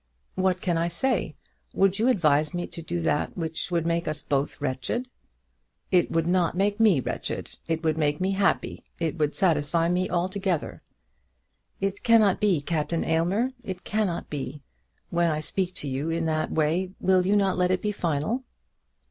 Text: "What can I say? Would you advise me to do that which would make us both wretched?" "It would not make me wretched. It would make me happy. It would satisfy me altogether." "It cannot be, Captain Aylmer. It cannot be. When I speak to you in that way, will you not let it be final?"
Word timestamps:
"What 0.33 0.61
can 0.61 0.79
I 0.79 0.87
say? 0.87 1.35
Would 1.75 1.99
you 1.99 2.07
advise 2.07 2.55
me 2.55 2.65
to 2.65 2.81
do 2.81 3.01
that 3.01 3.37
which 3.37 3.69
would 3.69 3.85
make 3.85 4.07
us 4.07 4.23
both 4.23 4.59
wretched?" 4.59 5.07
"It 5.91 6.09
would 6.09 6.25
not 6.25 6.57
make 6.57 6.79
me 6.79 6.99
wretched. 6.99 7.59
It 7.67 7.83
would 7.83 7.99
make 7.99 8.19
me 8.19 8.31
happy. 8.31 8.83
It 8.99 9.19
would 9.19 9.35
satisfy 9.35 9.89
me 9.89 10.09
altogether." 10.09 10.81
"It 11.79 12.01
cannot 12.01 12.39
be, 12.39 12.61
Captain 12.61 13.03
Aylmer. 13.05 13.51
It 13.63 13.83
cannot 13.83 14.27
be. 14.27 14.63
When 15.11 15.29
I 15.29 15.39
speak 15.39 15.75
to 15.75 15.87
you 15.87 16.09
in 16.09 16.23
that 16.23 16.51
way, 16.51 16.93
will 16.99 17.27
you 17.27 17.35
not 17.35 17.55
let 17.59 17.69
it 17.69 17.83
be 17.83 17.91
final?" 17.91 18.43